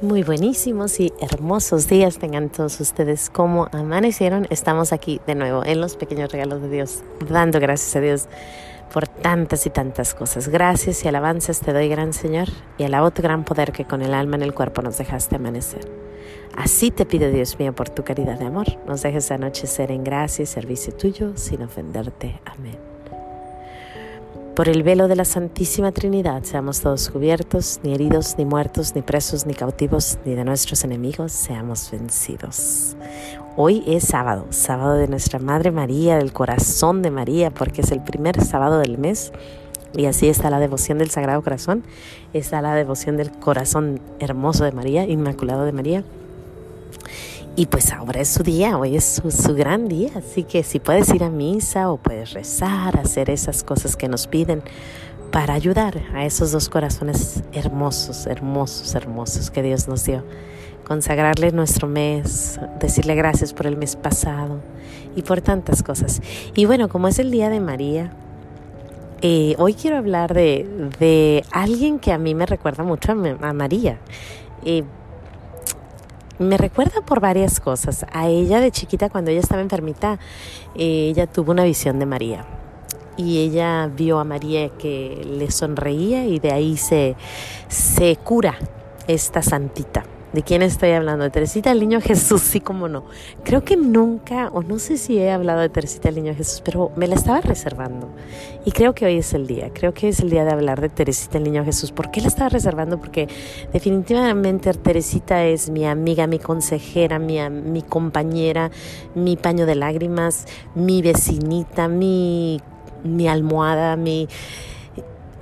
Muy 0.00 0.24
buenísimos 0.24 0.98
y 0.98 1.12
hermosos 1.20 1.88
días 1.88 2.18
tengan 2.18 2.50
todos 2.50 2.80
ustedes. 2.80 3.30
Como 3.30 3.68
amanecieron, 3.70 4.46
estamos 4.50 4.92
aquí 4.92 5.20
de 5.26 5.36
nuevo 5.36 5.64
en 5.64 5.80
los 5.80 5.96
pequeños 5.96 6.32
regalos 6.32 6.60
de 6.62 6.68
Dios, 6.68 7.04
dando 7.30 7.60
gracias 7.60 7.94
a 7.94 8.00
Dios 8.00 8.28
por 8.92 9.06
tantas 9.06 9.66
y 9.66 9.70
tantas 9.70 10.14
cosas. 10.14 10.48
Gracias 10.48 11.04
y 11.04 11.08
alabanzas 11.08 11.60
te 11.60 11.72
doy, 11.72 11.88
gran 11.88 12.12
Señor, 12.12 12.48
y 12.76 12.82
alabo 12.82 13.12
tu 13.12 13.22
gran 13.22 13.44
poder 13.44 13.72
que 13.72 13.84
con 13.84 14.02
el 14.02 14.14
alma 14.14 14.36
en 14.36 14.42
el 14.42 14.52
cuerpo 14.52 14.82
nos 14.82 14.98
dejaste 14.98 15.36
amanecer. 15.36 15.88
Así 16.56 16.90
te 16.90 17.06
pido, 17.06 17.30
Dios 17.30 17.58
mío, 17.58 17.72
por 17.72 17.88
tu 17.88 18.02
caridad 18.02 18.38
de 18.38 18.46
amor, 18.46 18.66
nos 18.86 19.02
dejes 19.02 19.30
anochecer 19.30 19.90
en 19.92 20.02
gracia 20.04 20.42
y 20.42 20.46
servicio 20.46 20.92
tuyo 20.92 21.36
sin 21.36 21.62
ofenderte. 21.62 22.40
Amén. 22.44 22.93
Por 24.54 24.68
el 24.68 24.84
velo 24.84 25.08
de 25.08 25.16
la 25.16 25.24
Santísima 25.24 25.90
Trinidad 25.90 26.44
seamos 26.44 26.80
todos 26.80 27.10
cubiertos, 27.10 27.80
ni 27.82 27.92
heridos, 27.92 28.36
ni 28.38 28.44
muertos, 28.44 28.94
ni 28.94 29.02
presos, 29.02 29.46
ni 29.46 29.54
cautivos, 29.54 30.18
ni 30.24 30.36
de 30.36 30.44
nuestros 30.44 30.84
enemigos 30.84 31.32
seamos 31.32 31.90
vencidos. 31.90 32.96
Hoy 33.56 33.82
es 33.84 34.04
sábado, 34.04 34.46
sábado 34.50 34.94
de 34.94 35.08
nuestra 35.08 35.40
Madre 35.40 35.72
María, 35.72 36.18
del 36.18 36.32
corazón 36.32 37.02
de 37.02 37.10
María, 37.10 37.50
porque 37.50 37.80
es 37.80 37.90
el 37.90 38.00
primer 38.00 38.44
sábado 38.44 38.78
del 38.78 38.96
mes. 38.96 39.32
Y 39.92 40.06
así 40.06 40.28
está 40.28 40.50
la 40.50 40.60
devoción 40.60 40.98
del 40.98 41.10
Sagrado 41.10 41.42
Corazón, 41.42 41.82
está 42.32 42.62
la 42.62 42.76
devoción 42.76 43.16
del 43.16 43.32
corazón 43.32 43.98
hermoso 44.20 44.62
de 44.62 44.70
María, 44.70 45.02
inmaculado 45.04 45.64
de 45.64 45.72
María. 45.72 46.04
Y 47.56 47.66
pues 47.66 47.92
ahora 47.92 48.20
es 48.20 48.28
su 48.28 48.42
día, 48.42 48.76
hoy 48.76 48.96
es 48.96 49.22
su, 49.28 49.54
gran 49.54 49.86
día, 49.86 50.10
así 50.16 50.42
que 50.42 50.64
si 50.64 50.80
puedes 50.80 51.14
ir 51.14 51.22
a 51.22 51.30
misa 51.30 51.88
o 51.88 51.98
puedes 51.98 52.32
rezar, 52.32 52.98
hacer 52.98 53.30
esas 53.30 53.62
cosas 53.62 53.94
que 53.94 54.08
nos 54.08 54.26
piden 54.26 54.60
para 55.30 55.54
ayudar 55.54 56.02
a 56.14 56.24
esos 56.24 56.50
dos 56.50 56.68
corazones 56.68 57.44
hermosos, 57.52 58.26
hermosos, 58.26 58.96
hermosos 58.96 59.52
que 59.52 59.62
Dios 59.62 59.86
nos 59.86 60.04
dio. 60.04 60.24
Consagrarle 60.84 61.52
nuestro 61.52 61.86
mes, 61.86 62.58
decirle 62.80 63.14
gracias 63.14 63.52
por 63.52 63.68
el 63.68 63.76
mes 63.76 63.94
pasado 63.94 64.60
y 65.14 65.22
por 65.22 65.40
tantas 65.40 65.84
cosas. 65.84 66.22
Y 66.56 66.64
bueno, 66.64 66.88
como 66.88 67.06
es 67.06 67.20
el 67.20 67.30
Día 67.30 67.50
de 67.50 67.60
María, 67.60 68.12
eh, 69.22 69.54
hoy 69.58 69.74
quiero 69.74 69.96
hablar 69.96 70.34
de, 70.34 70.90
de, 70.98 71.44
alguien 71.52 72.00
que 72.00 72.12
a 72.12 72.18
mí 72.18 72.34
me 72.34 72.46
recuerda 72.46 72.82
mucho 72.82 73.12
a, 73.12 73.52
María. 73.52 73.98
Eh, 74.64 74.82
me 76.38 76.56
recuerda 76.56 77.00
por 77.02 77.20
varias 77.20 77.60
cosas. 77.60 78.06
A 78.12 78.28
ella 78.28 78.60
de 78.60 78.70
chiquita, 78.70 79.08
cuando 79.08 79.30
ella 79.30 79.40
estaba 79.40 79.62
enfermita, 79.62 80.18
eh, 80.74 81.08
ella 81.10 81.26
tuvo 81.26 81.52
una 81.52 81.64
visión 81.64 81.98
de 81.98 82.06
María. 82.06 82.44
Y 83.16 83.38
ella 83.38 83.88
vio 83.94 84.18
a 84.18 84.24
María 84.24 84.70
que 84.70 85.24
le 85.24 85.50
sonreía 85.50 86.26
y 86.26 86.40
de 86.40 86.52
ahí 86.52 86.76
se, 86.76 87.14
se 87.68 88.16
cura 88.16 88.58
esta 89.06 89.42
santita. 89.42 90.04
¿De 90.34 90.42
quién 90.42 90.62
estoy 90.62 90.90
hablando? 90.90 91.22
De 91.22 91.30
Teresita 91.30 91.70
el 91.70 91.78
Niño 91.78 92.00
Jesús, 92.00 92.42
sí, 92.42 92.58
como 92.58 92.88
no. 92.88 93.04
Creo 93.44 93.62
que 93.62 93.76
nunca, 93.76 94.48
o 94.52 94.64
no 94.64 94.80
sé 94.80 94.96
si 94.96 95.16
he 95.16 95.30
hablado 95.30 95.60
de 95.60 95.68
Teresita 95.68 96.08
el 96.08 96.16
Niño 96.16 96.34
Jesús, 96.34 96.60
pero 96.64 96.90
me 96.96 97.06
la 97.06 97.14
estaba 97.14 97.40
reservando. 97.40 98.10
Y 98.64 98.72
creo 98.72 98.96
que 98.96 99.06
hoy 99.06 99.18
es 99.18 99.32
el 99.32 99.46
día, 99.46 99.70
creo 99.72 99.94
que 99.94 100.08
es 100.08 100.18
el 100.18 100.30
día 100.30 100.44
de 100.44 100.50
hablar 100.50 100.80
de 100.80 100.88
Teresita 100.88 101.38
el 101.38 101.44
Niño 101.44 101.64
Jesús. 101.64 101.92
¿Por 101.92 102.10
qué 102.10 102.20
la 102.20 102.26
estaba 102.26 102.48
reservando? 102.48 102.98
Porque 102.98 103.28
definitivamente 103.72 104.74
Teresita 104.74 105.44
es 105.44 105.70
mi 105.70 105.86
amiga, 105.86 106.26
mi 106.26 106.40
consejera, 106.40 107.20
mi, 107.20 107.38
mi 107.48 107.82
compañera, 107.82 108.72
mi 109.14 109.36
paño 109.36 109.66
de 109.66 109.76
lágrimas, 109.76 110.46
mi 110.74 111.00
vecinita, 111.00 111.86
mi, 111.86 112.60
mi 113.04 113.28
almohada, 113.28 113.94
mi 113.94 114.28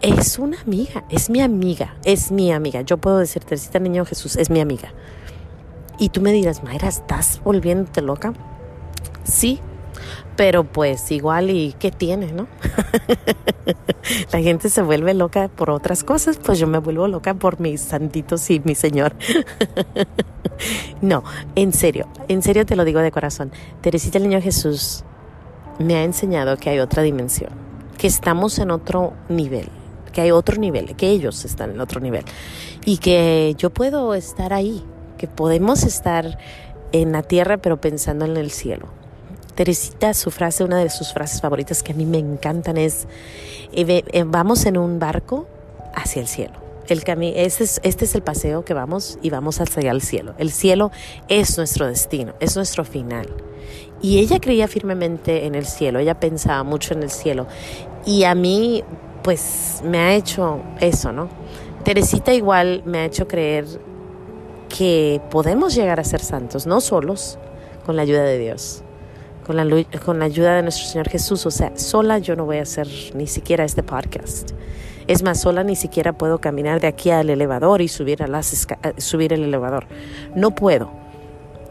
es 0.03 0.41
una 0.41 0.61
amiga, 0.61 1.05
es 1.09 1.31
mi 1.31 1.41
amiga, 1.41 1.95
es 2.05 2.33
mi 2.33 2.53
amiga. 2.53 2.83
Yo 2.83 2.99
puedo 2.99 3.19
decir, 3.19 3.45
Teresita 3.45 3.79
Niño 3.79 4.05
Jesús, 4.05 4.37
es 4.37 4.51
mi 4.51 4.61
amiga. 4.61 4.93
Y 5.99 6.09
tú 6.09 6.21
me 6.21 6.33
dirás, 6.33 6.65
Mayra, 6.65 6.89
¿estás 6.89 7.41
volviéndote 7.45 8.03
loca? 8.03 8.33
Sí, 9.23 9.61
pero 10.37 10.65
pues 10.65 11.13
igual 11.13 11.51
y 11.51 11.75
qué 11.79 11.93
tiene, 11.93 12.33
¿no? 12.33 12.49
La 14.33 14.41
gente 14.41 14.69
se 14.69 14.83
vuelve 14.83 15.15
loca 15.15 15.49
por 15.49 15.71
otras 15.71 16.03
cosas, 16.03 16.37
pues 16.37 16.59
yo 16.59 16.67
me 16.67 16.79
vuelvo 16.79 17.07
loca 17.07 17.35
por 17.35 17.61
mis 17.61 17.81
santitos 17.81 18.51
y 18.51 18.61
mi 18.65 18.75
Señor. 18.75 19.15
no, 21.01 21.23
en 21.55 21.73
serio, 21.73 22.09
en 22.27 22.43
serio 22.43 22.67
te 22.67 22.75
lo 22.75 22.85
digo 22.85 22.99
de 22.99 23.13
corazón. 23.13 23.53
Teresita 23.83 24.19
el 24.19 24.25
Niño 24.25 24.43
Jesús 24.43 25.05
me 25.79 25.95
ha 25.95 26.03
enseñado 26.03 26.57
que 26.57 26.71
hay 26.71 26.81
otra 26.81 27.05
dimensión, 27.05 27.53
que 27.99 28.09
estamos 28.09 28.59
en 28.59 28.73
otro 28.73 29.13
nivel 29.29 29.69
que 30.13 30.21
hay 30.21 30.31
otro 30.31 30.57
nivel, 30.57 30.95
que 30.97 31.09
ellos 31.09 31.45
están 31.45 31.71
en 31.71 31.81
otro 31.81 32.01
nivel 32.01 32.25
y 32.85 32.99
que 32.99 33.55
yo 33.59 33.71
puedo 33.71 34.15
estar 34.15 34.53
ahí, 34.53 34.85
que 35.19 35.27
podemos 35.27 35.83
estar 35.85 36.39
en 36.93 37.13
la 37.13 37.23
tierra 37.23 37.57
pero 37.59 37.81
pensando 37.81 38.25
en 38.25 38.37
el 38.37 38.51
cielo. 38.51 38.89
Teresita, 39.55 40.15
su 40.15 40.31
frase, 40.31 40.65
una 40.65 40.79
de 40.79 40.89
sus 40.89 41.13
frases 41.13 41.41
favoritas 41.41 41.83
que 41.83 41.93
a 41.93 41.95
mí 41.95 42.07
me 42.07 42.19
encantan 42.19 42.79
es, 42.79 43.07
eh, 43.73 44.03
eh, 44.13 44.25
vamos 44.27 44.65
en 44.65 44.79
un 44.79 44.99
barco 44.99 45.47
hacia 45.95 46.23
el 46.23 46.29
cielo. 46.29 46.63
El 46.89 46.99
este, 46.99 47.65
es, 47.65 47.81
este 47.83 48.05
es 48.05 48.15
el 48.15 48.23
paseo 48.23 48.65
que 48.65 48.75
vamos 48.75 49.19
y 49.23 49.31
vamos 49.31 49.61
hacia 49.61 49.91
el 49.91 50.03
cielo. 50.03 50.35
El 50.39 50.51
cielo 50.51 50.91
es 51.29 51.57
nuestro 51.57 51.87
destino, 51.87 52.35
es 52.41 52.57
nuestro 52.57 52.85
final. 52.85 53.29
Y 54.03 54.19
ella 54.19 54.41
creía 54.41 54.67
firmemente 54.67 55.47
en 55.47 55.55
el 55.55 55.65
cielo, 55.65 56.01
ella 56.01 56.19
pensaba 56.19 56.65
mucho 56.65 56.93
en 56.95 57.05
el 57.05 57.11
cielo. 57.11 57.47
Y 58.05 58.25
a 58.25 58.35
mí 58.35 58.83
pues 59.23 59.83
me 59.85 59.99
ha 59.99 60.15
hecho 60.15 60.61
eso, 60.81 61.13
¿no? 61.13 61.29
Teresita 61.85 62.33
igual 62.33 62.83
me 62.85 62.99
ha 62.99 63.05
hecho 63.05 63.27
creer 63.27 63.67
que 64.69 65.21
podemos 65.31 65.75
llegar 65.75 66.01
a 66.01 66.05
ser 66.05 66.21
santos, 66.21 66.67
no 66.67 66.81
solos, 66.81 67.39
con 67.85 67.97
la 67.97 68.03
ayuda 68.03 68.23
de 68.23 68.39
Dios, 68.39 68.83
con 69.47 69.57
la, 69.57 69.85
con 70.05 70.19
la 70.19 70.25
ayuda 70.27 70.57
de 70.57 70.63
nuestro 70.63 70.87
Señor 70.87 71.09
Jesús. 71.09 71.45
O 71.47 71.51
sea, 71.51 71.77
sola 71.77 72.19
yo 72.19 72.37
no 72.37 72.45
voy 72.45 72.59
a 72.59 72.63
hacer 72.63 72.89
ni 73.15 73.27
siquiera 73.27 73.65
este 73.65 73.83
podcast. 73.83 74.53
Es 75.09 75.23
más, 75.23 75.41
sola 75.41 75.65
ni 75.65 75.75
siquiera 75.75 76.13
puedo 76.13 76.39
caminar 76.39 76.81
de 76.81 76.87
aquí 76.87 77.11
al 77.11 77.29
elevador 77.29 77.83
y 77.83 77.89
subir, 77.89 78.23
a 78.23 78.29
las 78.29 78.67
subir 78.99 79.33
el 79.33 79.43
elevador. 79.43 79.87
No 80.35 80.55
puedo. 80.55 81.02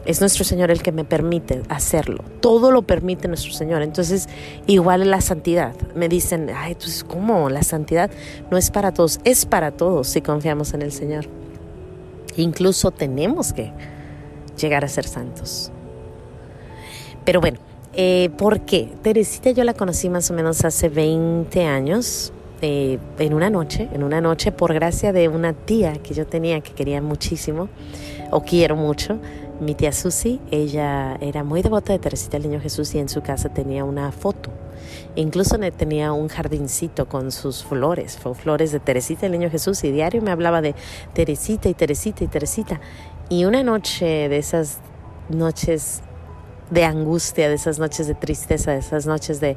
Es 0.04 0.20
nuestro 0.20 0.44
Señor 0.44 0.70
el 0.70 0.82
que 0.82 0.90
me 0.90 1.04
permite 1.04 1.62
hacerlo. 1.68 2.24
Todo 2.40 2.70
lo 2.70 2.82
permite 2.82 3.28
nuestro 3.28 3.52
Señor. 3.52 3.82
Entonces, 3.82 4.28
igual 4.66 5.08
la 5.08 5.20
santidad. 5.20 5.74
Me 5.94 6.08
dicen, 6.08 6.50
ay, 6.54 6.72
entonces, 6.72 7.04
¿cómo? 7.04 7.48
La 7.50 7.62
santidad 7.62 8.10
no 8.50 8.56
es 8.56 8.70
para 8.70 8.92
todos. 8.92 9.20
Es 9.24 9.46
para 9.46 9.70
todos 9.70 10.08
si 10.08 10.20
confiamos 10.20 10.74
en 10.74 10.82
el 10.82 10.92
Señor. 10.92 11.26
Incluso 12.36 12.90
tenemos 12.90 13.52
que 13.52 13.72
llegar 14.58 14.84
a 14.84 14.88
ser 14.88 15.04
santos. 15.04 15.70
Pero 17.24 17.40
bueno, 17.40 17.58
eh, 17.94 18.30
¿por 18.38 18.60
qué? 18.60 18.88
Teresita 19.02 19.50
yo 19.50 19.64
la 19.64 19.74
conocí 19.74 20.08
más 20.08 20.30
o 20.30 20.34
menos 20.34 20.64
hace 20.64 20.88
20 20.88 21.64
años. 21.64 22.32
Eh, 22.64 23.00
en 23.18 23.34
una 23.34 23.50
noche, 23.50 23.88
en 23.92 24.04
una 24.04 24.20
noche 24.20 24.52
por 24.52 24.72
gracia 24.72 25.12
de 25.12 25.26
una 25.26 25.52
tía 25.52 25.94
que 25.94 26.14
yo 26.14 26.28
tenía 26.28 26.60
que 26.60 26.72
quería 26.72 27.02
muchísimo 27.02 27.68
o 28.30 28.42
quiero 28.42 28.76
mucho, 28.76 29.18
mi 29.62 29.74
tía 29.74 29.92
Susi, 29.92 30.40
ella 30.50 31.16
era 31.20 31.44
muy 31.44 31.62
devota 31.62 31.92
de 31.92 31.98
Teresita 31.98 32.32
del 32.32 32.50
Niño 32.50 32.60
Jesús 32.60 32.94
y 32.94 32.98
en 32.98 33.08
su 33.08 33.22
casa 33.22 33.48
tenía 33.48 33.84
una 33.84 34.12
foto. 34.12 34.50
Incluso 35.14 35.58
tenía 35.58 36.12
un 36.12 36.28
jardincito 36.28 37.08
con 37.08 37.30
sus 37.30 37.64
flores, 37.64 38.18
flores 38.34 38.72
de 38.72 38.80
Teresita 38.80 39.22
del 39.22 39.32
Niño 39.32 39.50
Jesús 39.50 39.84
y 39.84 39.92
diario 39.92 40.20
me 40.22 40.30
hablaba 40.30 40.60
de 40.60 40.74
Teresita 41.12 41.68
y 41.68 41.74
Teresita 41.74 42.24
y 42.24 42.26
Teresita. 42.26 42.80
Y 43.28 43.44
una 43.44 43.62
noche 43.62 44.28
de 44.28 44.38
esas 44.38 44.78
noches 45.28 46.02
de 46.70 46.84
angustia, 46.84 47.48
de 47.48 47.54
esas 47.54 47.78
noches 47.78 48.06
de 48.06 48.14
tristeza, 48.14 48.72
de 48.72 48.78
esas 48.78 49.06
noches 49.06 49.40
de, 49.40 49.56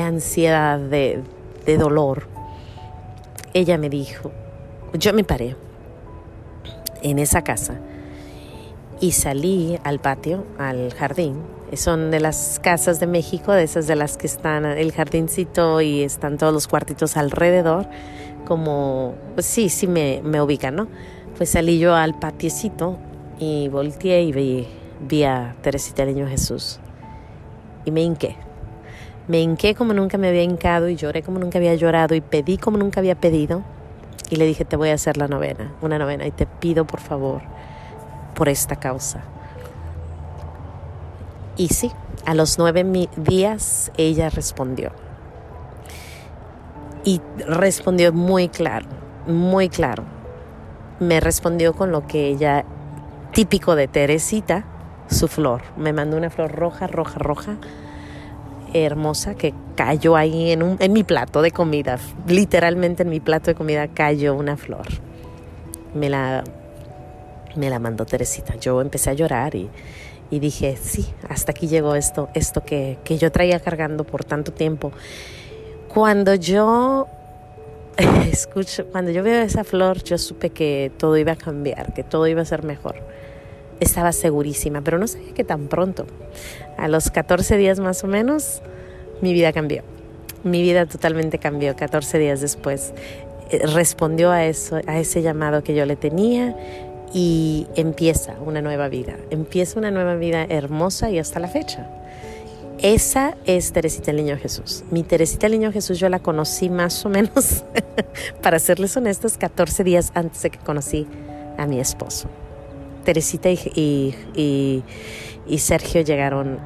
ansiedad, 0.00 0.78
de, 0.78 1.22
de 1.64 1.76
dolor, 1.78 2.26
ella 3.52 3.78
me 3.78 3.88
dijo, 3.88 4.32
yo 4.94 5.12
me 5.12 5.22
paré 5.22 5.56
en 7.02 7.18
esa 7.18 7.42
casa 7.44 7.78
y 9.00 9.12
salí 9.12 9.78
al 9.84 9.98
patio, 9.98 10.44
al 10.58 10.92
jardín. 10.94 11.42
Son 11.74 12.10
de 12.10 12.20
las 12.20 12.60
casas 12.62 13.00
de 13.00 13.06
México, 13.06 13.52
de 13.52 13.64
esas 13.64 13.86
de 13.86 13.96
las 13.96 14.16
que 14.16 14.26
están 14.26 14.64
el 14.64 14.92
jardincito 14.92 15.80
y 15.80 16.02
están 16.02 16.38
todos 16.38 16.52
los 16.52 16.68
cuartitos 16.68 17.16
alrededor, 17.16 17.86
como, 18.46 19.14
pues 19.34 19.46
sí, 19.46 19.68
sí 19.68 19.88
me, 19.88 20.20
me 20.22 20.40
ubican, 20.40 20.76
¿no? 20.76 20.88
Pues 21.36 21.50
salí 21.50 21.80
yo 21.80 21.94
al 21.94 22.18
patiecito 22.18 22.98
y 23.40 23.68
volteé 23.68 24.22
y 24.22 24.32
vi, 24.32 24.68
vi 25.00 25.24
a 25.24 25.56
Teresita 25.62 26.04
Niño 26.04 26.28
Jesús 26.28 26.78
y 27.84 27.90
me 27.90 28.02
hinqué. 28.02 28.36
Me 29.26 29.40
hinqué 29.40 29.74
como 29.74 29.94
nunca 29.94 30.16
me 30.16 30.28
había 30.28 30.42
hincado 30.42 30.88
y 30.88 30.96
lloré 30.96 31.22
como 31.22 31.38
nunca 31.40 31.58
había 31.58 31.74
llorado 31.74 32.14
y 32.14 32.20
pedí 32.20 32.56
como 32.56 32.78
nunca 32.78 33.00
había 33.00 33.16
pedido. 33.16 33.64
Y 34.30 34.36
le 34.36 34.46
dije, 34.46 34.64
te 34.64 34.76
voy 34.76 34.90
a 34.90 34.94
hacer 34.94 35.16
la 35.16 35.28
novena, 35.28 35.72
una 35.82 35.98
novena, 35.98 36.26
y 36.26 36.30
te 36.30 36.46
pido 36.46 36.86
por 36.86 37.00
favor 37.00 37.42
por 38.34 38.48
esta 38.48 38.76
causa. 38.76 39.22
Y 41.56 41.68
sí, 41.68 41.90
a 42.26 42.34
los 42.34 42.58
nueve 42.58 43.08
días 43.16 43.92
ella 43.96 44.28
respondió. 44.30 44.90
Y 47.04 47.20
respondió 47.46 48.12
muy 48.12 48.48
claro, 48.48 48.86
muy 49.26 49.68
claro. 49.68 50.04
me 51.00 51.20
respondió 51.20 51.74
con 51.74 51.92
lo 51.92 52.06
que 52.06 52.28
ella, 52.28 52.64
típico 53.32 53.74
de 53.76 53.88
Teresita, 53.88 54.64
su 55.08 55.28
flor. 55.28 55.62
Me 55.76 55.92
mandó 55.92 56.16
una 56.16 56.30
flor 56.30 56.52
roja, 56.52 56.86
roja, 56.86 57.18
roja, 57.18 57.56
hermosa, 58.72 59.34
que 59.34 59.54
cayó 59.76 60.16
ahí 60.16 60.50
en, 60.50 60.62
un, 60.62 60.76
en 60.80 60.92
mi 60.92 61.04
plato 61.04 61.42
de 61.42 61.50
comida. 61.50 61.98
Literalmente 62.26 63.02
en 63.02 63.10
mi 63.10 63.20
plato 63.20 63.50
de 63.50 63.54
comida 63.54 63.88
cayó 63.88 64.34
una 64.34 64.56
flor. 64.56 64.86
Me 65.94 66.08
la, 66.08 66.42
me 67.56 67.70
la 67.70 67.78
mandó 67.78 68.04
Teresita. 68.06 68.56
Yo 68.56 68.80
empecé 68.80 69.10
a 69.10 69.14
llorar 69.14 69.54
y, 69.54 69.68
dije, 70.30 70.76
sí, 70.80 71.06
hasta 71.28 71.52
aquí 71.52 71.68
llegó 71.68 71.94
esto, 71.94 72.28
esto 72.34 72.64
que, 72.64 72.98
que 73.04 73.18
yo 73.18 73.30
traía 73.30 73.60
cargando 73.60 74.04
por 74.04 74.24
tanto 74.24 74.52
tiempo. 74.52 74.92
Cuando 75.88 76.34
yo 76.34 77.06
escucho, 78.30 78.86
cuando 78.86 79.10
yo 79.10 79.22
veo 79.22 79.42
esa 79.42 79.64
flor, 79.64 80.02
yo 80.02 80.18
supe 80.18 80.50
que 80.50 80.90
todo 80.98 81.16
iba 81.16 81.32
a 81.32 81.36
cambiar, 81.36 81.94
que 81.94 82.02
todo 82.02 82.26
iba 82.26 82.42
a 82.42 82.44
ser 82.44 82.64
mejor. 82.64 82.96
Estaba 83.80 84.12
segurísima, 84.12 84.80
pero 84.80 84.98
no 84.98 85.06
sabía 85.06 85.34
que 85.34 85.44
tan 85.44 85.68
pronto. 85.68 86.06
A 86.76 86.88
los 86.88 87.10
14 87.10 87.56
días 87.56 87.80
más 87.80 88.02
o 88.04 88.06
menos, 88.06 88.62
mi 89.20 89.32
vida 89.32 89.52
cambió. 89.52 89.82
Mi 90.42 90.62
vida 90.62 90.86
totalmente 90.86 91.38
cambió 91.38 91.74
14 91.76 92.18
días 92.18 92.40
después. 92.40 92.92
Eh, 93.50 93.60
respondió 93.74 94.30
a 94.30 94.44
eso, 94.44 94.80
a 94.86 94.98
ese 94.98 95.22
llamado 95.22 95.62
que 95.62 95.74
yo 95.74 95.86
le 95.86 95.96
tenía 95.96 96.56
y 97.14 97.68
empieza 97.76 98.34
una 98.44 98.60
nueva 98.60 98.88
vida. 98.88 99.16
Empieza 99.30 99.78
una 99.78 99.90
nueva 99.90 100.16
vida 100.16 100.44
hermosa 100.44 101.10
y 101.10 101.18
hasta 101.18 101.38
la 101.40 101.48
fecha. 101.48 101.88
Esa 102.78 103.36
es 103.46 103.72
Teresita 103.72 104.10
el 104.10 104.18
Niño 104.18 104.36
Jesús. 104.36 104.84
Mi 104.90 105.04
Teresita 105.04 105.46
el 105.46 105.52
Niño 105.52 105.72
Jesús 105.72 105.98
yo 105.98 106.08
la 106.08 106.18
conocí 106.18 106.68
más 106.68 107.06
o 107.06 107.08
menos, 107.08 107.64
para 108.42 108.58
serles 108.58 108.96
honestos, 108.96 109.38
14 109.38 109.84
días 109.84 110.10
antes 110.14 110.42
de 110.42 110.50
que 110.50 110.58
conocí 110.58 111.06
a 111.56 111.66
mi 111.66 111.78
esposo. 111.78 112.28
Teresita 113.04 113.48
y, 113.48 114.14
y, 115.46 115.58
Sergio 115.58 116.00
llegaron 116.00 116.58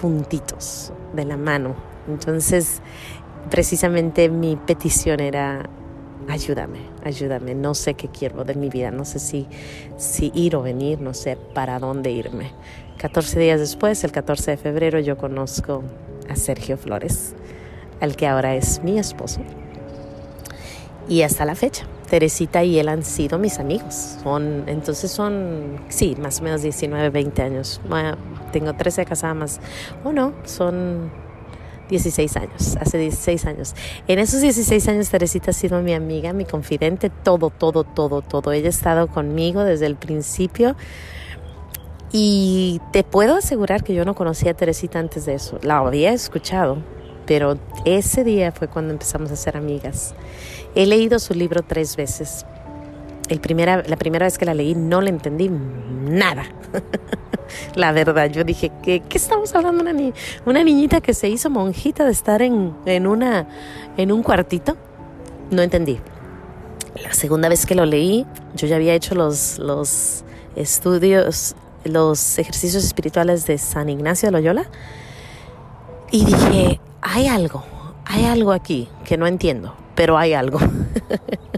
juntitos, 0.00 0.92
de 1.14 1.24
la 1.24 1.36
mano. 1.36 1.76
Entonces, 2.08 2.80
precisamente 3.50 4.28
mi 4.28 4.56
petición 4.56 5.20
era, 5.20 5.68
ayúdame, 6.28 6.80
ayúdame, 7.04 7.54
no 7.54 7.74
sé 7.74 7.94
qué 7.94 8.08
quiero 8.08 8.44
de 8.44 8.54
mi 8.54 8.68
vida, 8.68 8.90
no 8.90 9.04
sé 9.04 9.18
si, 9.18 9.46
si 9.96 10.32
ir 10.34 10.56
o 10.56 10.62
venir, 10.62 11.00
no 11.00 11.14
sé 11.14 11.36
para 11.54 11.78
dónde 11.78 12.10
irme. 12.10 12.52
14 12.98 13.38
días 13.38 13.60
después, 13.60 14.02
el 14.04 14.12
14 14.12 14.52
de 14.52 14.56
febrero, 14.56 15.00
yo 15.00 15.16
conozco 15.16 15.82
a 16.28 16.36
Sergio 16.36 16.76
Flores, 16.76 17.34
al 18.00 18.16
que 18.16 18.26
ahora 18.26 18.54
es 18.54 18.82
mi 18.82 18.98
esposo. 18.98 19.40
Y 21.08 21.22
hasta 21.22 21.44
la 21.44 21.54
fecha, 21.54 21.86
Teresita 22.08 22.64
y 22.64 22.78
él 22.78 22.88
han 22.88 23.04
sido 23.04 23.38
mis 23.38 23.58
amigos. 23.58 24.16
Son, 24.22 24.64
entonces 24.66 25.10
son, 25.10 25.80
sí, 25.88 26.16
más 26.20 26.40
o 26.40 26.44
menos 26.44 26.62
19, 26.62 27.10
20 27.10 27.42
años. 27.42 27.80
tengo 28.52 28.74
13 28.74 29.04
casadas 29.04 29.36
más. 29.36 29.60
O 30.04 30.12
no, 30.12 30.32
son 30.44 31.10
16 31.88 32.36
años, 32.36 32.76
hace 32.80 32.98
16 32.98 33.46
años. 33.46 33.74
En 34.08 34.18
esos 34.18 34.40
16 34.40 34.88
años 34.88 35.08
Teresita 35.08 35.50
ha 35.50 35.54
sido 35.54 35.80
mi 35.82 35.94
amiga, 35.94 36.32
mi 36.32 36.44
confidente, 36.44 37.10
todo, 37.10 37.50
todo, 37.50 37.84
todo, 37.84 38.22
todo. 38.22 38.52
Ella 38.52 38.66
ha 38.66 38.70
estado 38.70 39.06
conmigo 39.08 39.62
desde 39.64 39.86
el 39.86 39.96
principio 39.96 40.76
y 42.12 42.80
te 42.92 43.04
puedo 43.04 43.36
asegurar 43.36 43.84
que 43.84 43.94
yo 43.94 44.04
no 44.04 44.14
conocía 44.14 44.52
a 44.52 44.54
Teresita 44.54 44.98
antes 44.98 45.26
de 45.26 45.34
eso. 45.34 45.58
La 45.62 45.78
había 45.78 46.12
escuchado, 46.12 46.78
pero 47.26 47.58
ese 47.84 48.24
día 48.24 48.52
fue 48.52 48.68
cuando 48.68 48.92
empezamos 48.92 49.30
a 49.30 49.36
ser 49.36 49.56
amigas. 49.56 50.14
He 50.74 50.86
leído 50.86 51.18
su 51.18 51.34
libro 51.34 51.62
tres 51.62 51.96
veces. 51.96 52.46
El 53.28 53.40
primera, 53.40 53.82
la 53.86 53.96
primera 53.96 54.26
vez 54.26 54.38
que 54.38 54.44
la 54.44 54.54
leí 54.54 54.74
no 54.74 55.00
le 55.00 55.10
entendí 55.10 55.50
nada. 56.06 56.44
la 57.74 57.92
verdad, 57.92 58.30
yo 58.30 58.44
dije, 58.44 58.70
¿qué, 58.82 59.00
qué 59.00 59.18
estamos 59.18 59.54
hablando? 59.54 59.82
Una, 59.82 59.94
una 60.44 60.64
niñita 60.64 61.00
que 61.00 61.14
se 61.14 61.28
hizo 61.28 61.50
monjita 61.50 62.04
de 62.04 62.12
estar 62.12 62.42
en, 62.42 62.74
en, 62.86 63.06
una, 63.06 63.46
en 63.96 64.12
un 64.12 64.22
cuartito. 64.22 64.76
No 65.50 65.62
entendí. 65.62 65.98
La 67.02 67.12
segunda 67.12 67.48
vez 67.48 67.66
que 67.66 67.74
lo 67.74 67.84
leí, 67.84 68.26
yo 68.54 68.66
ya 68.66 68.76
había 68.76 68.94
hecho 68.94 69.14
los, 69.14 69.58
los 69.58 70.24
estudios 70.56 71.54
los 71.88 72.38
ejercicios 72.38 72.84
espirituales 72.84 73.46
de 73.46 73.58
San 73.58 73.88
Ignacio 73.88 74.28
de 74.28 74.32
Loyola 74.32 74.66
y 76.10 76.24
dije, 76.24 76.80
hay 77.02 77.26
algo, 77.26 77.64
hay 78.04 78.24
algo 78.24 78.52
aquí 78.52 78.88
que 79.04 79.16
no 79.16 79.26
entiendo, 79.26 79.74
pero 79.94 80.18
hay 80.18 80.34
algo. 80.34 80.58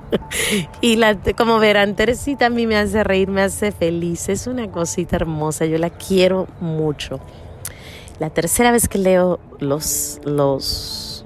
y 0.80 0.96
la, 0.96 1.18
como 1.36 1.58
verán, 1.58 1.94
Teresita 1.94 2.46
a 2.46 2.50
mí 2.50 2.66
me 2.66 2.76
hace 2.76 3.04
reír, 3.04 3.28
me 3.28 3.42
hace 3.42 3.72
feliz, 3.72 4.28
es 4.28 4.46
una 4.46 4.70
cosita 4.70 5.16
hermosa, 5.16 5.66
yo 5.66 5.78
la 5.78 5.90
quiero 5.90 6.46
mucho. 6.60 7.20
La 8.18 8.30
tercera 8.30 8.70
vez 8.70 8.88
que 8.88 8.98
leo 8.98 9.40
los, 9.58 10.20
los, 10.24 11.24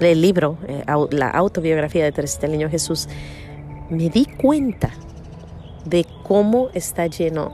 el 0.00 0.22
libro, 0.22 0.58
eh, 0.66 0.84
la 1.10 1.30
autobiografía 1.30 2.04
de 2.04 2.12
Teresita 2.12 2.46
el 2.46 2.52
Niño 2.52 2.70
Jesús, 2.70 3.08
me 3.90 4.08
di 4.08 4.24
cuenta 4.24 4.90
de 5.84 6.06
cómo 6.22 6.68
está 6.74 7.06
lleno 7.06 7.52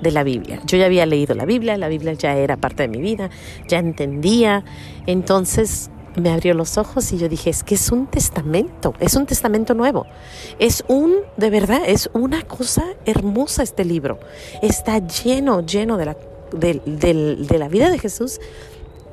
de 0.00 0.10
la 0.10 0.24
Biblia. 0.24 0.60
Yo 0.66 0.76
ya 0.76 0.86
había 0.86 1.06
leído 1.06 1.34
la 1.34 1.44
Biblia, 1.44 1.76
la 1.76 1.88
Biblia 1.88 2.12
ya 2.14 2.36
era 2.36 2.56
parte 2.56 2.82
de 2.82 2.88
mi 2.88 3.00
vida, 3.00 3.30
ya 3.68 3.78
entendía, 3.78 4.64
entonces 5.06 5.90
me 6.16 6.30
abrió 6.30 6.54
los 6.54 6.78
ojos 6.78 7.12
y 7.12 7.18
yo 7.18 7.28
dije, 7.28 7.50
es 7.50 7.62
que 7.62 7.74
es 7.74 7.90
un 7.90 8.06
testamento, 8.06 8.94
es 9.00 9.14
un 9.14 9.26
testamento 9.26 9.74
nuevo, 9.74 10.06
es 10.58 10.84
un, 10.88 11.14
de 11.36 11.50
verdad, 11.50 11.82
es 11.86 12.10
una 12.12 12.42
cosa 12.42 12.84
hermosa 13.04 13.62
este 13.62 13.84
libro, 13.84 14.18
está 14.60 14.98
lleno, 14.98 15.64
lleno 15.64 15.96
de 15.96 16.04
la, 16.04 16.16
de 16.52 17.56
la 17.58 17.68
vida 17.68 17.90
de 17.90 17.98
Jesús 17.98 18.40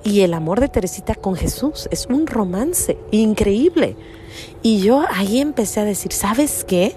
y 0.03 0.21
el 0.21 0.33
amor 0.33 0.59
de 0.59 0.69
Teresita 0.69 1.15
con 1.15 1.35
Jesús, 1.35 1.87
es 1.91 2.05
un 2.05 2.27
romance 2.27 2.97
increíble. 3.11 3.95
Y 4.61 4.79
yo 4.79 5.03
ahí 5.09 5.39
empecé 5.39 5.79
a 5.81 5.85
decir, 5.85 6.13
¿sabes 6.13 6.63
qué? 6.63 6.95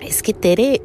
es 0.00 0.22
que 0.22 0.34
Tere 0.34 0.82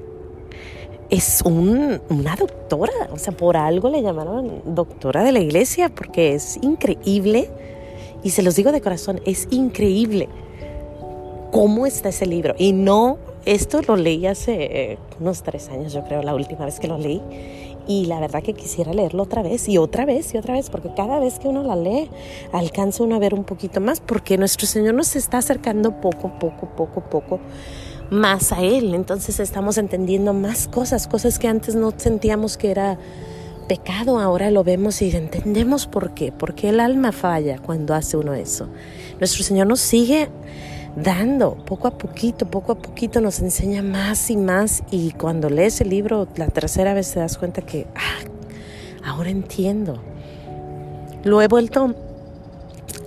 es 1.09 1.41
una 1.43 2.35
doctora, 2.35 2.93
o 3.11 3.17
sea, 3.17 3.35
por 3.35 3.57
algo 3.57 3.89
le 3.89 4.01
llamaron 4.01 4.61
doctora 4.65 5.23
de 5.23 5.31
la 5.31 5.39
iglesia, 5.39 5.89
porque 5.89 6.33
es 6.33 6.57
increíble, 6.61 7.49
y 8.25 8.31
se 8.31 8.41
los 8.41 8.55
digo 8.55 8.71
de 8.71 8.81
corazón, 8.81 9.21
es 9.25 9.47
increíble 9.51 10.27
cómo 11.51 11.85
está 11.85 12.09
ese 12.09 12.25
libro. 12.25 12.55
Y 12.57 12.73
no, 12.73 13.19
esto 13.45 13.83
lo 13.83 13.95
leí 13.95 14.25
hace 14.25 14.55
eh, 14.93 14.97
unos 15.19 15.43
tres 15.43 15.69
años, 15.69 15.93
yo 15.93 16.03
creo, 16.03 16.23
la 16.23 16.33
última 16.33 16.65
vez 16.65 16.79
que 16.79 16.87
lo 16.87 16.97
leí, 16.97 17.21
y 17.87 18.05
la 18.05 18.19
verdad 18.19 18.41
que 18.41 18.55
quisiera 18.55 18.93
leerlo 18.93 19.21
otra 19.21 19.43
vez 19.43 19.69
y 19.69 19.77
otra 19.77 20.05
vez 20.05 20.33
y 20.33 20.39
otra 20.39 20.55
vez, 20.55 20.71
porque 20.71 20.89
cada 20.95 21.19
vez 21.19 21.37
que 21.37 21.47
uno 21.47 21.61
la 21.61 21.75
lee, 21.75 22.09
alcanza 22.51 23.03
uno 23.03 23.15
a 23.15 23.19
ver 23.19 23.35
un 23.35 23.43
poquito 23.43 23.79
más, 23.79 23.99
porque 23.99 24.39
nuestro 24.39 24.65
Señor 24.65 24.95
nos 24.95 25.15
está 25.15 25.37
acercando 25.37 26.01
poco, 26.01 26.31
poco, 26.39 26.67
poco, 26.75 27.01
poco 27.01 27.39
más 28.09 28.51
a 28.51 28.63
Él. 28.63 28.95
Entonces 28.95 29.39
estamos 29.39 29.77
entendiendo 29.77 30.33
más 30.33 30.67
cosas, 30.67 31.07
cosas 31.07 31.37
que 31.37 31.47
antes 31.47 31.75
no 31.75 31.93
sentíamos 31.95 32.57
que 32.57 32.71
era 32.71 32.97
pecado, 33.67 34.19
ahora 34.19 34.51
lo 34.51 34.63
vemos 34.63 35.01
y 35.01 35.15
entendemos 35.15 35.87
por 35.87 36.13
qué, 36.13 36.31
porque 36.31 36.69
el 36.69 36.79
alma 36.79 37.11
falla 37.11 37.59
cuando 37.59 37.93
hace 37.93 38.17
uno 38.17 38.33
eso. 38.33 38.67
Nuestro 39.19 39.43
Señor 39.43 39.67
nos 39.67 39.79
sigue 39.79 40.29
dando 40.95 41.55
poco 41.65 41.87
a 41.87 41.97
poquito, 41.97 42.45
poco 42.45 42.73
a 42.73 42.75
poquito 42.75 43.19
nos 43.21 43.39
enseña 43.39 43.83
más 43.83 44.29
y 44.29 44.37
más 44.37 44.83
y 44.91 45.11
cuando 45.11 45.49
lees 45.49 45.81
el 45.81 45.89
libro 45.89 46.27
la 46.37 46.47
tercera 46.47 46.93
vez 46.93 47.11
te 47.13 47.19
das 47.19 47.37
cuenta 47.37 47.61
que, 47.61 47.87
ah, 47.95 49.09
ahora 49.09 49.29
entiendo. 49.29 50.01
Lo 51.23 51.41
he 51.41 51.47
vuelto 51.47 51.95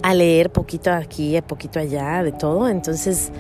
a 0.03 0.15
leer 0.15 0.51
poquito 0.51 0.91
aquí, 0.91 1.41
poquito 1.43 1.79
allá, 1.79 2.23
de 2.23 2.33
todo, 2.33 2.69
entonces 2.69 3.31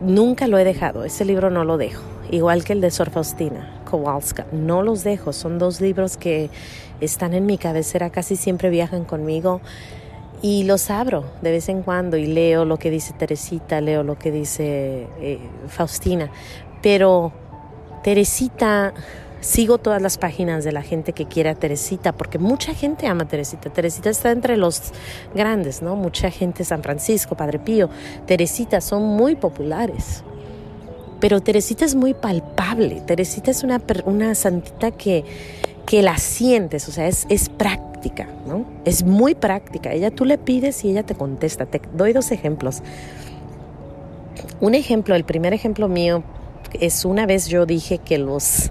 Nunca 0.00 0.48
lo 0.48 0.58
he 0.58 0.64
dejado, 0.64 1.04
ese 1.04 1.24
libro 1.24 1.50
no 1.50 1.64
lo 1.64 1.76
dejo. 1.76 2.02
Igual 2.30 2.64
que 2.64 2.72
el 2.72 2.80
de 2.80 2.90
Sor 2.90 3.10
Faustina 3.10 3.82
Kowalska, 3.84 4.46
no 4.50 4.82
los 4.82 5.04
dejo. 5.04 5.32
Son 5.32 5.58
dos 5.58 5.80
libros 5.80 6.16
que 6.16 6.50
están 7.00 7.34
en 7.34 7.46
mi 7.46 7.58
cabecera, 7.58 8.10
casi 8.10 8.36
siempre 8.36 8.70
viajan 8.70 9.04
conmigo 9.04 9.60
y 10.42 10.64
los 10.64 10.90
abro 10.90 11.24
de 11.40 11.52
vez 11.52 11.68
en 11.68 11.82
cuando 11.82 12.16
y 12.16 12.26
leo 12.26 12.64
lo 12.64 12.76
que 12.76 12.90
dice 12.90 13.14
Teresita, 13.14 13.80
leo 13.80 14.02
lo 14.02 14.18
que 14.18 14.30
dice 14.30 15.06
eh, 15.20 15.38
Faustina. 15.68 16.30
Pero 16.82 17.32
Teresita 18.02 18.92
sigo 19.44 19.76
todas 19.76 20.00
las 20.00 20.16
páginas 20.16 20.64
de 20.64 20.72
la 20.72 20.82
gente 20.82 21.12
que 21.12 21.26
quiere 21.26 21.50
a 21.50 21.54
Teresita, 21.54 22.12
porque 22.12 22.38
mucha 22.38 22.74
gente 22.74 23.06
ama 23.06 23.28
Teresita. 23.28 23.70
Teresita 23.70 24.08
está 24.08 24.30
entre 24.30 24.56
los 24.56 24.80
grandes, 25.34 25.82
¿no? 25.82 25.96
Mucha 25.96 26.30
gente, 26.30 26.64
San 26.64 26.82
Francisco, 26.82 27.36
Padre 27.36 27.58
Pío, 27.58 27.90
Teresita 28.26 28.80
son 28.80 29.02
muy 29.02 29.36
populares. 29.36 30.24
Pero 31.20 31.42
Teresita 31.42 31.84
es 31.84 31.94
muy 31.94 32.14
palpable. 32.14 33.02
Teresita 33.02 33.50
es 33.50 33.62
una, 33.62 33.82
una 34.06 34.34
santita 34.34 34.90
que, 34.90 35.24
que 35.86 36.02
la 36.02 36.16
sientes, 36.16 36.88
o 36.88 36.92
sea, 36.92 37.06
es, 37.06 37.26
es 37.28 37.50
práctica, 37.50 38.26
¿no? 38.46 38.64
Es 38.86 39.04
muy 39.04 39.34
práctica. 39.34 39.92
Ella 39.92 40.10
tú 40.10 40.24
le 40.24 40.38
pides 40.38 40.84
y 40.84 40.90
ella 40.90 41.02
te 41.02 41.14
contesta. 41.14 41.66
Te 41.66 41.82
doy 41.92 42.14
dos 42.14 42.30
ejemplos. 42.32 42.82
un 44.60 44.74
ejemplo, 44.74 45.14
el 45.14 45.24
primer 45.24 45.52
ejemplo 45.52 45.86
mío 45.88 46.24
es 46.80 47.04
una 47.04 47.26
vez 47.26 47.48
yo 47.48 47.66
dije 47.66 47.98
que 47.98 48.18
los 48.18 48.70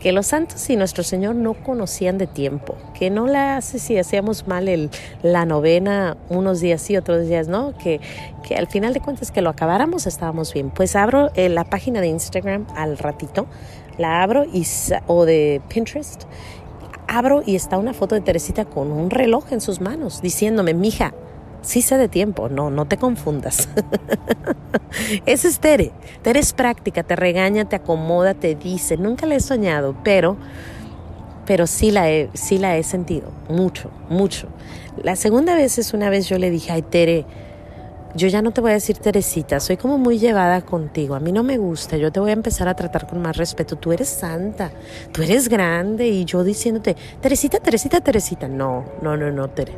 que 0.00 0.12
los 0.12 0.26
santos 0.26 0.68
y 0.68 0.76
nuestro 0.76 1.02
Señor 1.02 1.34
no 1.34 1.54
conocían 1.54 2.18
de 2.18 2.26
tiempo, 2.26 2.76
que 2.92 3.08
no 3.08 3.26
la 3.26 3.56
hace 3.56 3.78
si 3.78 3.96
hacíamos 3.96 4.46
mal 4.46 4.68
el, 4.68 4.90
la 5.22 5.46
novena 5.46 6.18
unos 6.28 6.60
días 6.60 6.82
sí, 6.82 6.94
otros 6.96 7.26
días 7.26 7.48
no, 7.48 7.72
que, 7.78 8.02
que 8.46 8.54
al 8.54 8.66
final 8.66 8.92
de 8.92 9.00
cuentas 9.00 9.30
que 9.30 9.40
lo 9.40 9.48
acabáramos 9.48 10.06
estábamos 10.06 10.52
bien. 10.52 10.70
Pues 10.70 10.94
abro 10.94 11.30
eh, 11.36 11.48
la 11.48 11.64
página 11.64 12.02
de 12.02 12.08
Instagram 12.08 12.66
al 12.76 12.98
ratito, 12.98 13.46
la 13.96 14.22
abro 14.22 14.44
y, 14.44 14.66
o 15.06 15.24
de 15.24 15.62
Pinterest, 15.68 16.24
abro 17.08 17.42
y 17.44 17.56
está 17.56 17.78
una 17.78 17.94
foto 17.94 18.14
de 18.14 18.20
Teresita 18.20 18.66
con 18.66 18.92
un 18.92 19.08
reloj 19.08 19.52
en 19.52 19.62
sus 19.62 19.80
manos 19.80 20.20
diciéndome, 20.20 20.74
mija, 20.74 21.14
sí 21.64 21.82
sé 21.82 21.98
de 21.98 22.08
tiempo, 22.08 22.48
no, 22.48 22.70
no 22.70 22.86
te 22.86 22.96
confundas. 22.96 23.68
Ese 25.26 25.48
es 25.48 25.58
Tere. 25.58 25.92
Tere 26.22 26.40
es 26.40 26.52
práctica, 26.52 27.02
te 27.02 27.16
regaña, 27.16 27.64
te 27.64 27.76
acomoda, 27.76 28.34
te 28.34 28.54
dice. 28.54 28.96
Nunca 28.96 29.26
la 29.26 29.34
he 29.34 29.40
soñado, 29.40 29.96
pero, 30.04 30.36
pero 31.46 31.66
sí, 31.66 31.90
la 31.90 32.10
he, 32.10 32.30
sí 32.34 32.58
la 32.58 32.76
he 32.76 32.82
sentido, 32.82 33.30
mucho, 33.48 33.90
mucho. 34.08 34.48
La 35.02 35.16
segunda 35.16 35.54
vez 35.54 35.78
es 35.78 35.92
una 35.92 36.10
vez 36.10 36.28
yo 36.28 36.38
le 36.38 36.50
dije, 36.50 36.72
ay 36.72 36.82
Tere, 36.82 37.26
yo 38.14 38.28
ya 38.28 38.42
no 38.42 38.52
te 38.52 38.60
voy 38.60 38.70
a 38.70 38.74
decir 38.74 38.98
Teresita, 38.98 39.58
soy 39.58 39.76
como 39.76 39.98
muy 39.98 40.18
llevada 40.18 40.62
contigo, 40.62 41.16
a 41.16 41.20
mí 41.20 41.32
no 41.32 41.42
me 41.42 41.58
gusta, 41.58 41.96
yo 41.96 42.12
te 42.12 42.20
voy 42.20 42.30
a 42.30 42.34
empezar 42.34 42.68
a 42.68 42.74
tratar 42.74 43.08
con 43.08 43.20
más 43.20 43.36
respeto, 43.36 43.74
tú 43.74 43.90
eres 43.90 44.08
santa, 44.08 44.70
tú 45.10 45.22
eres 45.22 45.48
grande 45.48 46.06
y 46.06 46.24
yo 46.24 46.44
diciéndote, 46.44 46.94
Teresita, 47.20 47.58
Teresita, 47.58 48.00
Teresita, 48.00 48.46
no, 48.46 48.84
no, 49.02 49.16
no, 49.16 49.32
no, 49.32 49.48
Tere, 49.50 49.72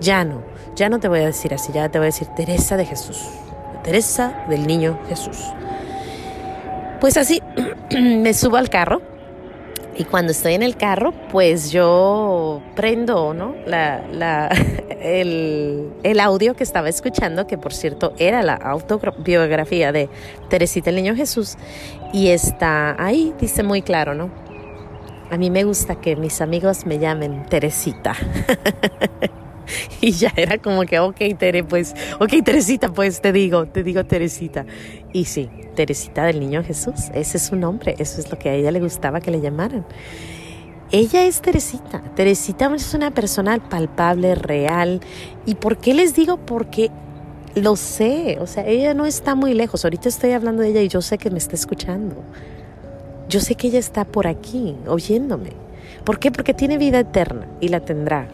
ya 0.00 0.24
no, 0.24 0.42
ya 0.76 0.88
no 0.88 1.00
te 1.00 1.08
voy 1.08 1.20
a 1.20 1.26
decir 1.26 1.54
así, 1.54 1.72
ya 1.72 1.88
te 1.88 1.98
voy 1.98 2.06
a 2.06 2.10
decir 2.10 2.28
Teresa 2.28 2.76
de 2.76 2.84
Jesús, 2.84 3.24
Teresa 3.82 4.44
del 4.48 4.66
Niño 4.66 4.98
Jesús. 5.08 5.38
Pues 7.00 7.16
así, 7.16 7.42
me 7.98 8.34
subo 8.34 8.56
al 8.56 8.70
carro 8.70 9.00
y 9.98 10.04
cuando 10.04 10.30
estoy 10.30 10.54
en 10.54 10.62
el 10.62 10.76
carro, 10.76 11.12
pues 11.32 11.72
yo 11.72 12.62
prendo, 12.76 13.34
¿no? 13.34 13.56
La, 13.66 14.48
el, 15.02 15.90
el, 16.04 16.20
audio 16.20 16.54
que 16.54 16.62
estaba 16.62 16.88
escuchando, 16.88 17.48
que 17.48 17.58
por 17.58 17.74
cierto 17.74 18.12
era 18.16 18.44
la 18.44 18.54
autobiografía 18.54 19.90
de 19.90 20.08
Teresita 20.48 20.90
el 20.90 20.96
Niño 20.96 21.16
Jesús, 21.16 21.56
y 22.12 22.28
está 22.28 22.94
ahí, 23.02 23.34
dice 23.40 23.64
muy 23.64 23.82
claro, 23.82 24.14
¿no? 24.14 24.30
A 25.32 25.36
mí 25.36 25.50
me 25.50 25.64
gusta 25.64 25.96
que 25.96 26.14
mis 26.14 26.40
amigos 26.40 26.86
me 26.86 27.00
llamen 27.00 27.44
Teresita. 27.46 28.14
y 30.00 30.12
ya 30.12 30.32
era 30.36 30.58
como 30.58 30.82
que, 30.82 30.98
ok, 30.98 31.16
Tere, 31.38 31.64
pues, 31.64 31.94
ok, 32.20 32.32
Teresita, 32.44 32.88
pues 32.88 33.20
te 33.20 33.32
digo, 33.32 33.66
te 33.66 33.82
digo 33.82 34.04
Teresita. 34.04 34.66
Y 35.12 35.24
sí, 35.24 35.48
Teresita 35.74 36.24
del 36.24 36.40
Niño 36.40 36.62
Jesús, 36.64 37.10
ese 37.14 37.38
es 37.38 37.42
su 37.44 37.56
nombre, 37.56 37.94
eso 37.98 38.20
es 38.20 38.30
lo 38.30 38.38
que 38.38 38.50
a 38.50 38.54
ella 38.54 38.70
le 38.70 38.80
gustaba 38.80 39.20
que 39.20 39.30
le 39.30 39.40
llamaran. 39.40 39.86
Ella 40.90 41.24
es 41.26 41.42
Teresita. 41.42 42.02
Teresita 42.14 42.74
es 42.74 42.94
una 42.94 43.10
persona 43.10 43.58
palpable, 43.68 44.34
real. 44.34 45.00
¿Y 45.44 45.56
por 45.56 45.76
qué 45.76 45.92
les 45.92 46.14
digo? 46.14 46.38
Porque 46.38 46.90
lo 47.54 47.76
sé. 47.76 48.38
O 48.40 48.46
sea, 48.46 48.66
ella 48.66 48.94
no 48.94 49.04
está 49.04 49.34
muy 49.34 49.52
lejos. 49.52 49.84
Ahorita 49.84 50.08
estoy 50.08 50.32
hablando 50.32 50.62
de 50.62 50.70
ella 50.70 50.80
y 50.80 50.88
yo 50.88 51.02
sé 51.02 51.18
que 51.18 51.30
me 51.30 51.36
está 51.36 51.56
escuchando. 51.56 52.16
Yo 53.28 53.40
sé 53.40 53.54
que 53.54 53.66
ella 53.66 53.78
está 53.78 54.06
por 54.06 54.26
aquí, 54.26 54.76
oyéndome. 54.86 55.50
¿Por 56.04 56.18
qué? 56.18 56.30
Porque 56.30 56.54
tiene 56.54 56.78
vida 56.78 57.00
eterna 57.00 57.46
y 57.60 57.68
la 57.68 57.80
tendrá 57.80 58.28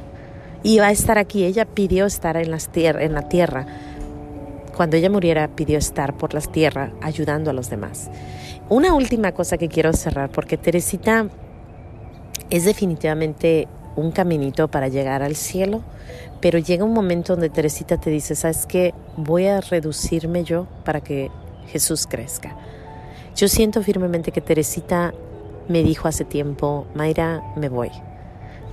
va 0.81 0.89
a 0.89 0.93
estar 0.93 1.19
aquí. 1.19 1.45
Ella 1.45 1.65
pidió 1.65 2.07
estar 2.07 2.37
en 2.37 2.51
la 2.51 3.29
tierra. 3.29 3.67
Cuando 4.77 4.97
ella 4.97 5.11
muriera, 5.11 5.49
pidió 5.49 5.79
estar 5.79 6.17
por 6.17 6.35
las 6.35 6.51
tierras 6.51 6.91
ayudando 7.01 7.51
a 7.51 7.53
los 7.53 7.71
demás. 7.71 8.11
Una 8.69 8.95
última 8.95 9.33
cosa 9.33 9.59
que 9.59 9.69
quiero 9.69 9.93
cerrar, 9.93 10.31
porque 10.31 10.57
Teresita 10.57 11.29
es 12.51 12.65
definitivamente 12.65 13.69
un 13.95 14.11
caminito 14.11 14.69
para 14.69 14.89
llegar 14.89 15.23
al 15.23 15.37
cielo, 15.37 15.83
pero 16.41 16.59
llega 16.59 16.85
un 16.85 16.93
momento 16.93 17.35
donde 17.35 17.51
Teresita 17.51 17.99
te 17.99 18.11
dice, 18.11 18.35
¿sabes 18.35 18.67
qué? 18.67 18.95
Voy 19.17 19.47
a 19.47 19.61
reducirme 19.61 20.45
yo 20.45 20.67
para 20.85 21.01
que 21.01 21.31
Jesús 21.69 22.07
crezca. 22.07 22.57
Yo 23.37 23.49
siento 23.49 23.83
firmemente 23.83 24.33
que 24.33 24.41
Teresita 24.41 25.15
me 25.69 25.83
dijo 25.83 26.09
hace 26.09 26.25
tiempo, 26.25 26.87
Mayra, 26.95 27.43
me 27.57 27.69
voy. 27.69 27.91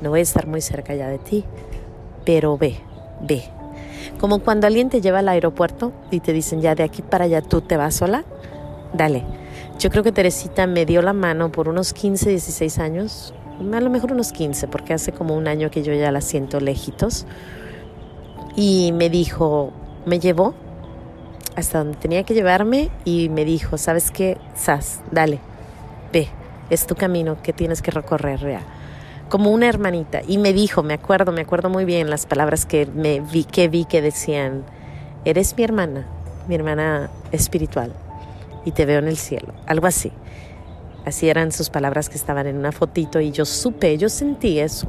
No 0.02 0.10
voy 0.10 0.20
a 0.22 0.24
estar 0.24 0.48
muy 0.48 0.62
cerca 0.62 0.96
ya 0.96 1.08
de 1.10 1.20
ti, 1.20 1.46
pero 2.32 2.58
ve, 2.58 2.78
ve. 3.20 3.44
Como 4.18 4.40
cuando 4.40 4.66
alguien 4.66 4.88
te 4.88 5.02
lleva 5.02 5.20
al 5.20 5.28
aeropuerto 5.28 5.92
y 6.12 6.22
te 6.22 6.32
dicen 6.32 6.62
ya 6.62 6.76
de 6.76 6.84
aquí 6.84 7.02
para 7.02 7.26
allá 7.26 7.42
tú 7.42 7.60
te 7.60 7.76
vas 7.76 7.96
sola, 7.96 8.24
dale. 8.94 9.26
Yo 9.80 9.90
creo 9.90 10.02
que 10.02 10.14
Teresita 10.14 10.66
me 10.66 10.86
dio 10.86 11.02
la 11.02 11.12
mano 11.12 11.52
por 11.52 11.68
unos 11.68 11.92
15, 11.92 12.30
16 12.30 12.80
años, 12.80 13.34
a 13.60 13.82
lo 13.82 13.90
mejor 13.90 14.14
unos 14.14 14.32
15, 14.32 14.70
porque 14.70 14.94
hace 14.94 15.12
como 15.12 15.36
un 15.36 15.46
año 15.50 15.70
que 15.72 15.84
yo 15.84 15.94
ya 15.94 16.10
la 16.10 16.22
siento 16.22 16.62
lejitos. 16.62 17.26
Y 18.56 18.94
me 18.94 19.10
dijo, 19.10 19.74
me 20.06 20.22
llevó 20.22 20.54
hasta 21.58 21.80
donde 21.80 21.98
tenía 21.98 22.24
que 22.24 22.34
llevarme 22.34 22.92
y 23.04 23.28
me 23.28 23.44
dijo, 23.44 23.78
¿sabes 23.78 24.10
qué? 24.10 24.38
Sas, 24.56 25.02
dale, 25.12 25.40
ve, 26.14 26.30
es 26.70 26.88
tu 26.88 26.96
camino 26.96 27.42
que 27.44 27.52
tienes 27.52 27.82
que 27.82 27.92
recorrer, 27.92 28.40
real 28.40 28.64
como 29.32 29.50
una 29.50 29.70
hermanita. 29.70 30.22
Y 30.28 30.38
me 30.38 30.54
dijo, 30.54 30.84
me 30.84 30.94
acuerdo, 30.94 31.32
me 31.32 31.42
acuerdo 31.42 31.70
muy 31.70 31.86
bien 31.86 32.10
las 32.10 32.26
palabras 32.26 32.66
que 32.66 32.86
me 32.86 33.22
vi 33.22 33.46
que 33.46 33.70
vi 33.70 33.86
que 33.86 34.02
decían, 34.02 34.64
eres 35.24 35.56
mi 35.56 35.64
hermana, 35.64 36.06
mi 36.50 36.56
hermana 36.56 37.10
espiritual, 37.32 37.94
y 38.66 38.72
te 38.72 38.86
veo 38.86 39.00
en 39.00 39.08
el 39.08 39.16
cielo, 39.16 39.54
algo 39.66 39.88
así. 39.88 40.12
Así 41.06 41.30
eran 41.30 41.54
sus 41.54 41.70
palabras 41.70 42.10
que 42.10 42.18
estaban 42.18 42.46
en 42.46 42.58
una 42.58 42.74
fotito 42.74 43.22
y 43.22 43.32
yo 43.32 43.46
supe, 43.46 43.98
yo 43.98 44.10
sentí 44.10 44.60
eso. 44.60 44.88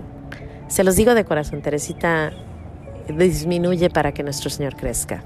Se 0.66 0.82
los 0.82 0.96
digo 0.96 1.14
de 1.14 1.25
corazón, 1.25 1.62
Teresita 1.62 2.32
disminuye 3.08 3.90
para 3.90 4.12
que 4.12 4.25
nuestro 4.25 4.50
Señor 4.50 4.75
crezca. 4.75 5.22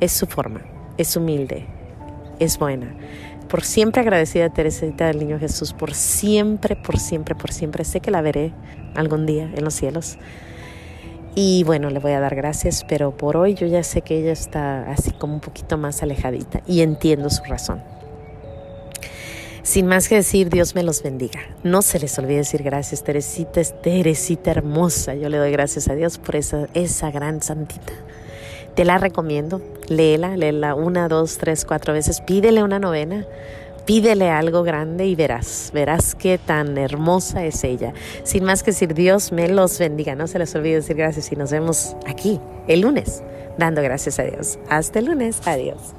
Es 0.00 0.12
su 0.12 0.26
forma, 0.26 0.62
es 0.96 1.14
humilde, 1.14 1.66
es 2.38 2.58
buena 2.58 2.96
por 3.50 3.64
siempre 3.64 4.00
agradecida 4.00 4.46
a 4.46 4.50
Teresita 4.50 5.08
del 5.08 5.18
Niño 5.18 5.38
Jesús, 5.40 5.72
por 5.72 5.92
siempre, 5.92 6.76
por 6.76 7.00
siempre, 7.00 7.34
por 7.34 7.52
siempre. 7.52 7.84
Sé 7.84 8.00
que 8.00 8.12
la 8.12 8.22
veré 8.22 8.52
algún 8.94 9.26
día 9.26 9.50
en 9.52 9.64
los 9.64 9.74
cielos. 9.74 10.18
Y 11.34 11.64
bueno, 11.64 11.90
le 11.90 11.98
voy 11.98 12.12
a 12.12 12.20
dar 12.20 12.36
gracias, 12.36 12.84
pero 12.88 13.16
por 13.16 13.36
hoy 13.36 13.54
yo 13.54 13.66
ya 13.66 13.82
sé 13.82 14.02
que 14.02 14.18
ella 14.18 14.32
está 14.32 14.90
así 14.90 15.10
como 15.10 15.34
un 15.34 15.40
poquito 15.40 15.78
más 15.78 16.02
alejadita 16.02 16.62
y 16.66 16.82
entiendo 16.82 17.28
su 17.28 17.42
razón. 17.42 17.82
Sin 19.62 19.86
más 19.86 20.08
que 20.08 20.14
decir, 20.14 20.48
Dios 20.48 20.74
me 20.74 20.82
los 20.82 21.02
bendiga. 21.02 21.40
No 21.64 21.82
se 21.82 21.98
les 21.98 22.18
olvide 22.18 22.38
decir 22.38 22.62
gracias. 22.62 23.04
Teresita 23.04 23.60
es 23.60 23.80
Teresita 23.82 24.52
hermosa. 24.52 25.14
Yo 25.14 25.28
le 25.28 25.38
doy 25.38 25.50
gracias 25.50 25.88
a 25.88 25.94
Dios 25.94 26.18
por 26.18 26.36
esa, 26.36 26.66
esa 26.74 27.10
gran 27.10 27.42
santita. 27.42 27.92
Te 28.80 28.86
la 28.86 28.96
recomiendo, 28.96 29.60
léela, 29.88 30.38
léela 30.38 30.74
una, 30.74 31.06
dos, 31.06 31.36
tres, 31.36 31.66
cuatro 31.66 31.92
veces, 31.92 32.22
pídele 32.22 32.62
una 32.62 32.78
novena, 32.78 33.26
pídele 33.84 34.30
algo 34.30 34.62
grande 34.62 35.04
y 35.04 35.14
verás, 35.14 35.70
verás 35.74 36.14
qué 36.14 36.38
tan 36.38 36.78
hermosa 36.78 37.44
es 37.44 37.62
ella. 37.62 37.92
Sin 38.22 38.44
más 38.44 38.62
que 38.62 38.70
decir, 38.70 38.94
Dios 38.94 39.32
me 39.32 39.50
los 39.50 39.78
bendiga, 39.78 40.14
no 40.14 40.26
se 40.26 40.38
les 40.38 40.54
olvide 40.54 40.76
decir 40.76 40.96
gracias 40.96 41.30
y 41.30 41.36
nos 41.36 41.50
vemos 41.50 41.94
aquí 42.06 42.40
el 42.68 42.80
lunes, 42.80 43.22
dando 43.58 43.82
gracias 43.82 44.18
a 44.18 44.22
Dios. 44.22 44.58
Hasta 44.70 45.00
el 45.00 45.04
lunes, 45.04 45.46
adiós. 45.46 45.94